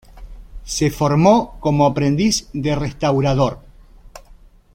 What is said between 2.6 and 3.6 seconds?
restaurador.